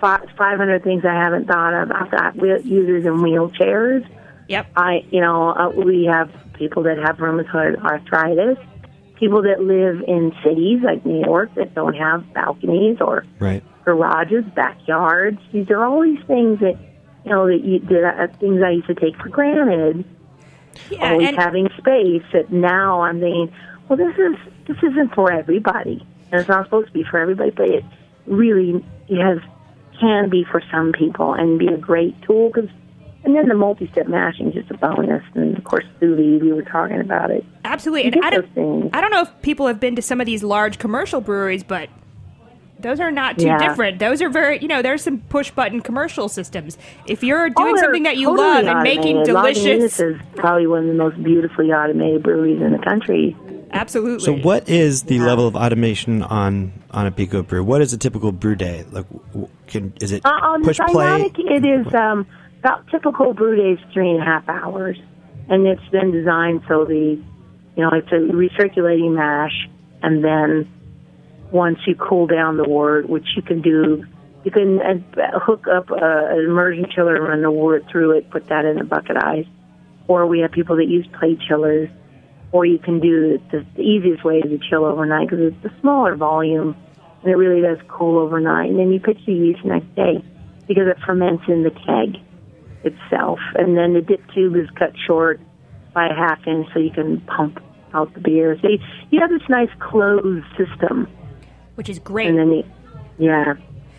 [0.00, 1.90] fi- 500 things I haven't thought of.
[1.92, 4.06] I've got wheel- users in wheelchairs.
[4.48, 4.66] Yep.
[4.76, 8.56] I, you know, uh, we have people that have rheumatoid arthritis,
[9.16, 13.62] people that live in cities like New York that don't have balconies or Right.
[13.84, 15.38] garages, backyards.
[15.52, 16.78] These are all these things that,
[17.24, 20.04] you know, that, you, that uh, things I used to take for granted.
[20.90, 22.22] Yeah, always and- having space.
[22.32, 23.52] That now I'm thinking,
[23.88, 24.34] well, this is
[24.66, 27.84] this isn't for everybody, and it's not supposed to be for everybody, but it
[28.26, 29.38] really has
[30.00, 32.70] can be for some people and be a great tool because.
[33.24, 36.40] And then the multi-step mashing is just a bonus, and of course, sous vide.
[36.44, 37.44] We were talking about it.
[37.64, 38.12] Absolutely.
[38.12, 38.90] And I don't, things.
[38.92, 41.88] I don't know if people have been to some of these large commercial breweries, but
[42.78, 43.58] those are not too Yeah.
[43.58, 43.98] different.
[43.98, 46.78] Those are very, you know, there's some push button commercial systems.
[47.08, 49.34] If you're doing Oh, something that you totally love and making automated.
[49.56, 53.34] delicious, Lagunitas is probably one of the most beautifully automated breweries in the country.
[53.70, 54.24] Absolutely.
[54.24, 57.62] So, what is the level of automation on on a Pico brew?
[57.62, 58.84] What is a typical brew day?
[58.90, 59.06] Like,
[59.66, 61.30] can is it Uh, on push the play?
[61.30, 62.26] Zymatic, it is um,
[62.60, 64.98] about typical brew days three and a half hours,
[65.48, 67.18] and it's been designed so the,
[67.76, 69.68] you know, it's a recirculating mash,
[70.02, 70.68] and then
[71.50, 74.04] once you cool down the wort, which you can do,
[74.44, 78.30] you can uh, hook up a, an immersion chiller, and run the wort through it,
[78.30, 79.46] put that in a bucket ice,
[80.08, 81.88] or we have people that use plate chillers,
[82.52, 85.80] or you can do the, the easiest way is to chill overnight because it's a
[85.80, 86.76] smaller volume
[87.22, 88.70] and it really does cool overnight.
[88.70, 90.24] And then you pitch the yeast the next day
[90.68, 92.22] because it ferments in the keg
[92.84, 93.38] itself.
[93.56, 95.40] And then the dip tube is cut short
[95.92, 97.58] by a half inch so you can pump
[97.94, 98.56] out the beer.
[98.62, 98.78] So you,
[99.10, 101.08] you have this nice closed system.
[101.74, 102.28] which is great.
[102.28, 102.64] And then you,
[103.18, 103.54] yeah.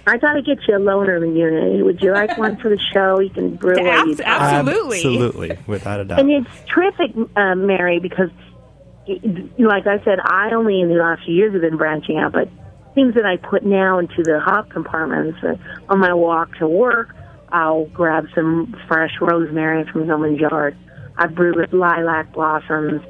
[0.08, 1.86] I got to get you a loaner unit.
[1.86, 3.20] Would you like one for the show?
[3.20, 4.98] You can brew where you Abs- absolutely.
[4.98, 6.20] Absolutely, without a doubt.
[6.20, 8.30] and it's terrific, uh, Mary, because,
[9.08, 12.17] y- y- like I said, I only in the last few years have been branching
[12.17, 12.48] out, but
[12.96, 15.56] things that I put now into the hop compartments uh,
[15.89, 17.13] on my walk to work,
[17.52, 20.76] I'll grab some fresh rosemary from someone's yard.
[21.17, 23.02] I brew with lilac blossoms.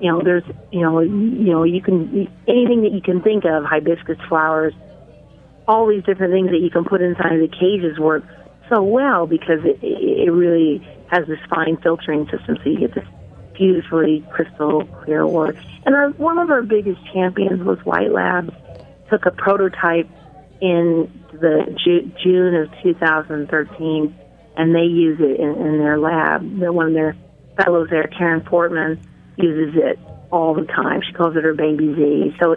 [0.00, 3.64] You know, there's, you know, you know, you can anything that you can think of,
[3.64, 4.74] hibiscus flowers,
[5.68, 8.24] all these different things that you can put inside the cages work
[8.68, 10.78] so well because it, it really
[11.10, 13.04] has this fine filtering system, so you get this
[13.54, 15.56] beautifully crystal clear wort.
[15.84, 18.52] And our, one of our biggest champions was White Labs.
[19.10, 20.08] Took a prototype
[20.60, 24.14] in the Ju- June of 2013,
[24.56, 26.58] and they use it in, in their lab.
[26.58, 27.16] They're one of their
[27.62, 29.02] fellows there, Karen Fortman,
[29.36, 29.98] uses it
[30.30, 31.02] all the time.
[31.06, 32.36] She calls it her baby Z.
[32.40, 32.56] So,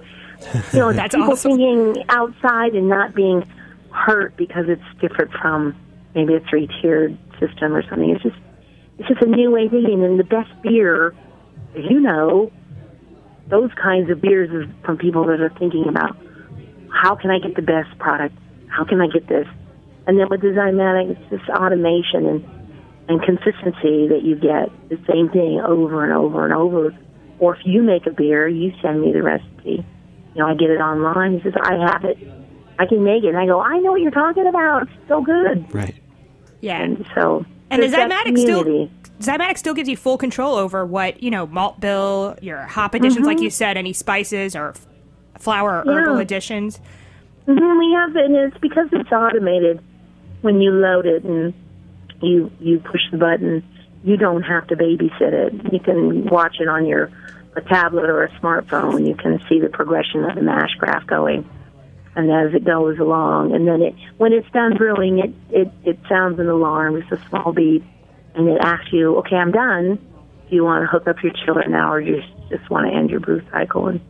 [0.73, 1.57] you know, That's people awesome.
[1.57, 3.43] thinking outside and not being
[3.91, 5.75] hurt because it's different from
[6.13, 8.09] maybe a three tiered system or something.
[8.09, 8.35] It's just
[8.97, 10.03] it's just a new way of thinking.
[10.03, 11.13] And the best beer,
[11.75, 12.51] as you know,
[13.49, 16.17] those kinds of beers is from people that are thinking about
[16.89, 18.35] how can I get the best product?
[18.67, 19.47] How can I get this?
[20.07, 22.45] And then with this Zymatic, it's just automation and
[23.07, 26.95] and consistency that you get the same thing over and over and over.
[27.37, 29.85] Or if you make a beer, you send me the recipe.
[30.35, 31.33] You know, I get it online.
[31.37, 32.17] He says, I have it.
[32.77, 33.29] I can make it.
[33.29, 34.83] And I go, I know what you're talking about.
[34.83, 35.73] It's so good.
[35.73, 35.95] right.
[36.61, 36.81] yeah.
[36.81, 38.91] And so, And the there's that Zymatic still community.
[39.19, 43.25] Zymatic still gives you full control over what you know malt bill, your hop additions,
[43.25, 44.85] like you said, any spices or f-
[45.39, 46.15] flour or herbal Mm-hmm.
[46.17, 46.21] Yeah.
[46.21, 46.79] additions.
[47.45, 49.79] hmm we have it, and it's because it's automated.
[50.41, 51.53] When you load it and
[52.21, 53.63] you you push the button,
[54.03, 55.53] you don't have to babysit it.
[55.73, 57.09] You can watch it on your
[57.55, 59.07] a tablet or a smartphone.
[59.07, 61.49] You can see the progression of the mash graph going,
[62.15, 65.99] and as it goes along, and then it when it's done brewing, it it it
[66.09, 66.97] sounds an alarm.
[66.97, 67.83] It's a small beep,
[68.35, 69.95] and it asks you, "Okay, I'm done.
[70.49, 72.95] Do you want to hook up your chiller now, or do you just want to
[72.95, 74.01] end your brew cycle?" And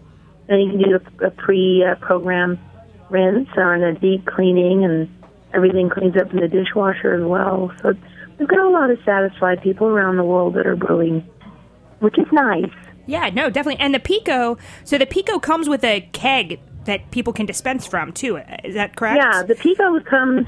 [0.48, 5.10] then you can do a, a pre-program uh, rinse and a deep cleaning, and
[5.54, 7.72] everything cleans up in the dishwasher as well.
[7.82, 7.94] So
[8.38, 11.28] we've got a lot of satisfied people around the world that are brewing,
[12.00, 12.72] which is nice.
[13.08, 13.82] Yeah, no, definitely.
[13.84, 18.12] And the Pico, so the Pico comes with a keg that people can dispense from
[18.14, 18.38] too.
[18.64, 19.18] Is that correct?
[19.18, 20.48] Yeah, the Pico comes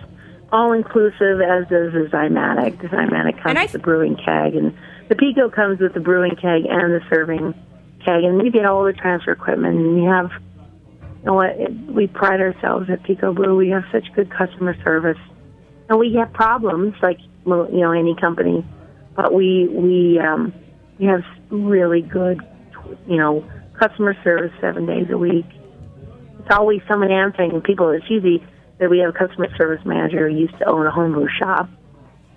[0.52, 2.82] all inclusive, as does the Zymatic.
[2.82, 4.74] The Zymatic comes I- with the brewing keg, and
[5.10, 7.54] the Pico comes with the brewing keg and the serving
[8.06, 9.76] keg, and we get all the transfer equipment.
[9.78, 10.32] And we have,
[11.20, 11.58] you know what?
[11.94, 13.56] We pride ourselves at Pico Brew.
[13.58, 15.18] We have such good customer service,
[15.90, 18.66] and we have problems like you know any company,
[19.16, 20.54] but we we um,
[21.00, 22.42] we have really good,
[23.08, 23.48] you know,
[23.80, 25.46] customer service seven days a week.
[26.40, 27.90] It's always someone answering, people.
[27.92, 28.44] It's usually
[28.80, 31.70] that we have a customer service manager who used to own a homebrew shop,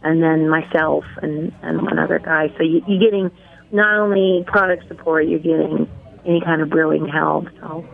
[0.02, 2.48] and then myself and and one other guy.
[2.56, 3.30] So you, you're getting
[3.72, 5.88] not only product support, you're getting
[6.26, 7.46] any kind of brewing help.
[7.60, 7.86] So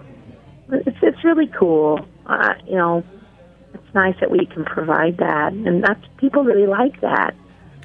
[0.72, 2.00] it's it's really cool.
[2.26, 3.04] Uh, you know,
[3.74, 7.34] it's nice that we can provide that, and that's people really like that.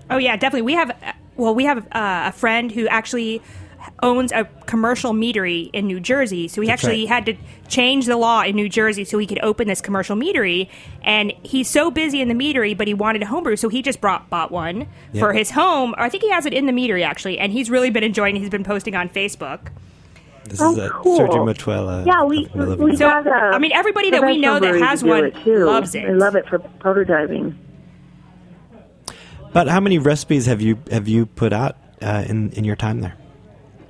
[0.09, 0.63] Oh yeah, definitely.
[0.63, 0.95] We have
[1.37, 3.41] well, we have uh, a friend who actually
[4.03, 6.47] owns a commercial meadery in New Jersey.
[6.47, 7.09] So he That's actually right.
[7.09, 7.35] had to
[7.67, 10.69] change the law in New Jersey so he could open this commercial meadery.
[11.01, 13.99] And he's so busy in the meadery, but he wanted a homebrew, so he just
[13.99, 15.95] brought bought one for his home.
[15.97, 18.35] I think he has it in the meadery actually, and he's really been enjoying.
[18.35, 18.39] it.
[18.39, 19.69] He's been posting on Facebook.
[20.45, 21.19] This Oh, is uh, cool.
[21.19, 22.05] Sergio Moutela.
[22.05, 24.75] Yeah, we of Miller we So, got a I mean, everybody that we know that
[24.75, 25.65] has one it, too.
[25.65, 26.05] loves it.
[26.05, 27.55] I love it for prototyping.
[29.53, 33.01] But how many recipes have you have you put out uh, in in your time
[33.01, 33.15] there?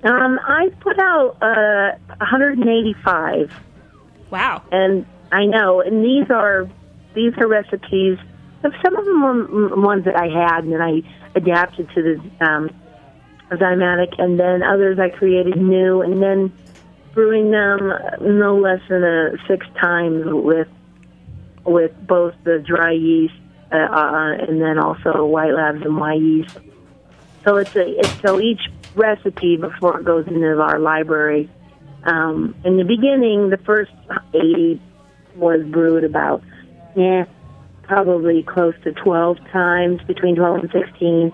[0.03, 3.53] Um, I put out uh, 185,
[4.32, 4.64] Wow.
[4.72, 6.68] and I know, and these are
[7.14, 8.18] these are recipes.
[8.84, 11.01] Some of them were mm, ones that I had, and then I
[11.36, 12.70] adapted to the um,
[13.51, 16.51] Zymatic, and then others I created new, and then
[17.14, 17.91] brewing them
[18.22, 20.68] no less than a six times with
[21.64, 23.36] with both the dry yeast
[23.72, 26.62] uh, uh, and then also white labs and Wyeast.
[27.46, 28.62] So it's a it's, so each
[28.96, 31.50] recipe before it goes into our library.
[32.04, 33.92] Um, in the beginning, the first
[34.34, 34.82] eighty
[35.36, 36.44] was brewed about
[36.96, 37.26] yeah
[37.84, 41.32] probably close to twelve times between twelve and sixteen,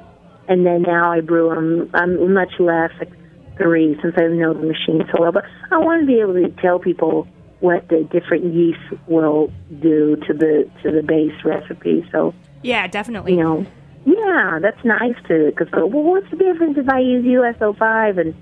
[0.47, 3.11] and then now I brew them um, much less, like
[3.57, 5.31] three, since I know the machine so well.
[5.31, 7.27] But I want to be able to tell people
[7.59, 9.51] what the different yeasts will
[9.81, 12.07] do to the to the base recipe.
[12.11, 13.33] So Yeah, definitely.
[13.35, 13.65] you know,
[14.05, 18.35] yeah, that's nice to because well, what's the difference if I use US-05 and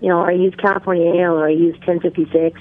[0.00, 2.60] you know, or I use California Ale or I use ten fifty six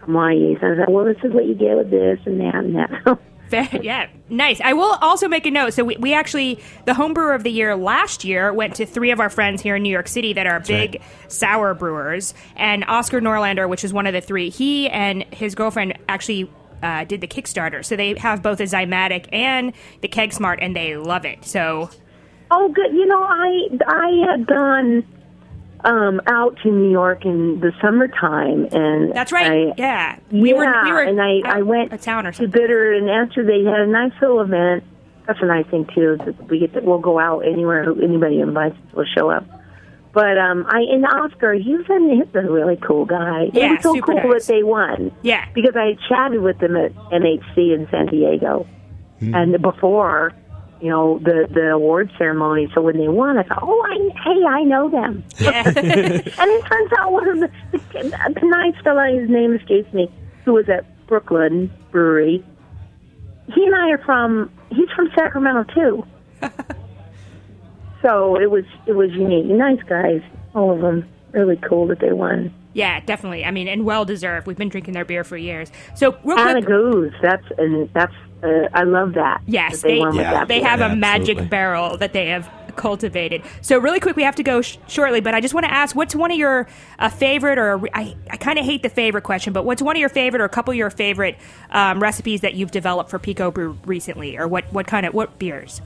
[0.00, 0.62] from my yeast?
[0.62, 3.18] And I said, well, this is what you get with this and that and that.
[3.50, 4.60] Fair- yeah, nice.
[4.60, 5.74] I will also make a note.
[5.74, 9.10] So we, we actually the home brewer of the year last year went to three
[9.10, 11.32] of our friends here in New York City that are big right.
[11.32, 14.50] sour brewers, and Oscar Norlander, which is one of the three.
[14.50, 16.50] He and his girlfriend actually.
[16.82, 20.74] Uh, did the Kickstarter, so they have both a Zymatic and the Keg Smart, and
[20.74, 21.44] they love it.
[21.44, 21.90] So
[22.50, 22.90] oh, good.
[22.94, 25.06] You know, I I had gone
[25.84, 29.68] um out to New York in the summertime, and that's right.
[29.68, 32.32] I, yeah, we yeah, were we were and I, out I went a town or
[32.32, 32.50] to something.
[32.52, 34.84] Bitter, and after they had a nice little event.
[35.26, 36.14] That's a nice thing too.
[36.14, 39.30] Is that we get to, we'll go out anywhere who anybody invites us will show
[39.30, 39.44] up.
[40.12, 43.42] But um, I and Oscar, he's a, he's a really cool guy.
[43.44, 44.46] it Yeah, was so super cool nice.
[44.46, 45.12] that they won.
[45.22, 45.46] Yeah.
[45.54, 48.66] because I chatted with them at NHC in San Diego,
[49.20, 49.34] Hmm.
[49.34, 50.32] and before,
[50.80, 52.70] you know, the the award ceremony.
[52.74, 55.24] So when they won, I thought, oh, I, hey, I know them.
[55.38, 55.62] Yeah.
[55.66, 60.10] And it turns out one of the, the, the nice fella, his name escapes me,
[60.44, 62.44] who was at Brooklyn Brewery.
[63.54, 64.50] He and I are from.
[64.70, 66.06] He's from Sacramento too.
[68.02, 69.46] so it was it was unique.
[69.46, 70.22] Nice guys,
[70.54, 71.08] all of them.
[71.32, 72.52] Really cool that they won.
[72.72, 73.44] yeah, definitely.
[73.44, 74.46] I mean, and well deserved.
[74.46, 75.70] We've been drinking their beer for years.
[75.94, 77.14] So real Anna quick, Goose.
[77.22, 78.14] That's and that's.
[78.42, 79.42] Uh, I love that.
[79.46, 80.32] Yes, that they, they Yeah.
[80.32, 80.48] that.
[80.48, 80.68] they beer.
[80.68, 81.48] have a magic absolutely.
[81.48, 83.42] barrel that they have cultivated.
[83.60, 85.94] So really quick, we have to go sh- shortly, but I just want to ask,
[85.94, 86.66] what's one of your
[86.98, 89.96] uh, favorite, or re- I, I kind of hate the favorite question, but what's one
[89.96, 91.36] of your favorite, or a couple of your favorite
[91.70, 95.38] um, recipes that you've developed for Pico Brew recently, or what what kind of what
[95.38, 95.82] beers?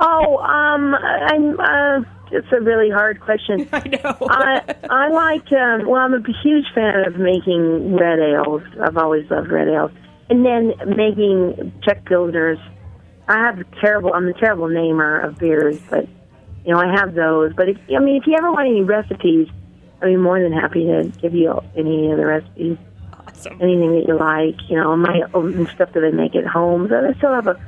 [0.00, 1.58] Oh, um, I'm.
[1.60, 3.68] Uh, it's a really hard question.
[3.72, 4.16] I know.
[4.28, 5.50] I I like.
[5.52, 8.62] Um, well, I'm a huge fan of making red ales.
[8.82, 9.92] I've always loved red ales,
[10.28, 12.58] and then making Czech builders.
[13.28, 14.12] I have a terrible.
[14.12, 16.06] I'm a terrible namer of beers, but
[16.64, 17.52] you know I have those.
[17.54, 19.48] But if, I mean, if you ever want any recipes,
[20.00, 22.78] I'd be more than happy to give you any of the recipes.
[23.12, 23.60] awesome.
[23.60, 26.88] Anything that you like, you know, my own stuff that I make at home.
[26.88, 27.60] So I still have a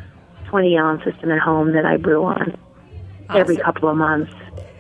[0.46, 2.56] 20 gallon system at home that I brew on
[3.34, 4.32] every couple of months.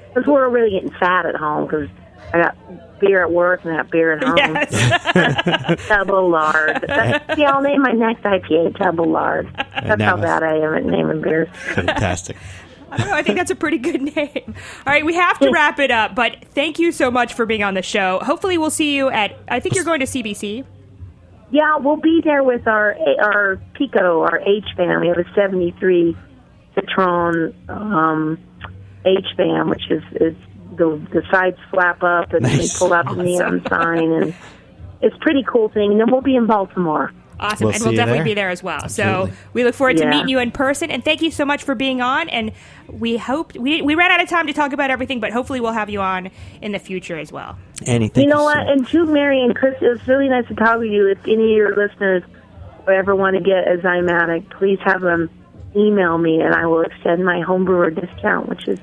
[0.08, 1.88] Because we're really getting fat at home because
[2.32, 2.56] I got
[3.00, 4.36] beer at work and got beer at home.
[4.36, 5.86] Yes.
[5.88, 6.84] Double lard.
[6.86, 9.48] That's, see, I'll name my next IPA Double Lard.
[9.56, 11.48] That's how bad I am at naming beers.
[11.74, 12.36] Fantastic.
[12.90, 13.14] I don't know.
[13.14, 14.54] I think that's a pretty good name.
[14.86, 17.62] All right, we have to wrap it up, but thank you so much for being
[17.62, 18.18] on the show.
[18.22, 19.38] Hopefully, we'll see you at.
[19.48, 20.64] I think you're going to CBC.
[21.50, 25.00] Yeah, we'll be there with our our Pico, our H Van.
[25.00, 26.16] We have a '73
[26.76, 28.38] Citroën um,
[29.04, 30.36] H Van, which is is
[30.78, 32.72] the the sides flap up and Nice.
[32.72, 34.34] they pull out the neon sign, and
[35.02, 35.92] it's a pretty cool thing.
[35.92, 37.12] And then we'll be in Baltimore.
[37.40, 37.66] Awesome.
[37.66, 38.24] We'll and we'll definitely there.
[38.24, 38.80] be there as well.
[38.82, 39.30] Absolutely.
[39.30, 40.10] So we look forward to Yeah.
[40.10, 40.90] meeting you in person.
[40.90, 42.28] And thank you so much for being on.
[42.30, 42.50] And
[42.90, 45.70] we hope we, we ran out of time to talk about everything, but hopefully we'll
[45.72, 47.56] have you on in the future as well.
[47.86, 48.24] Anything.
[48.24, 48.56] you know what?
[48.56, 48.66] much.
[48.68, 51.06] And to Mary and Chris, it was really nice to talk with you.
[51.06, 52.24] If any of your listeners
[52.92, 55.30] ever want to get a Zymatic, please have them
[55.76, 58.80] email me, and I will extend my homebrewer discount, which is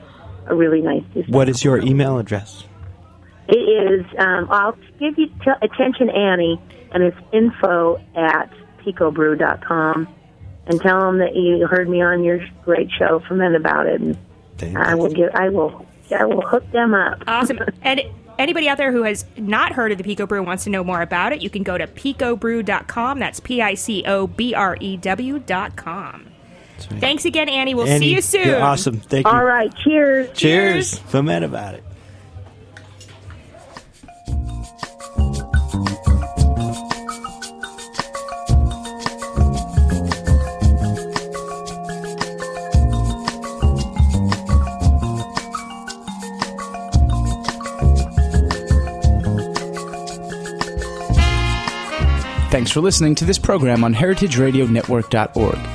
[0.47, 1.29] a really nice discount.
[1.29, 2.63] What is your email address?
[3.47, 4.05] It is.
[4.17, 6.59] Um, I'll give you t- attention, Annie,
[6.91, 10.07] and it's info at picobrew.com.
[10.67, 13.95] And tell them that you heard me on your great show, Fuhmentaboudit,
[14.61, 15.29] and I will give.
[15.35, 15.85] I will.
[16.17, 17.23] I will hook them up.
[17.27, 17.59] Awesome.
[17.83, 18.01] and
[18.39, 20.83] anybody out there who has not heard of the Pico Brew and wants to know
[20.83, 23.19] more about it, you can go to picobrew.com.
[23.19, 26.25] That's P I C O B R E W.com.
[26.77, 27.75] Thanks again, Annie.
[27.75, 28.47] We'll Annie, see you soon.
[28.47, 28.99] You're awesome.
[28.99, 29.31] Thank you.
[29.31, 29.73] All right.
[29.75, 30.31] Cheers.
[30.33, 30.99] Cheers.
[30.99, 31.81] Fuhmentaboudit.
[52.55, 55.74] Thanks for listening to this program on heritageradionetwork.org.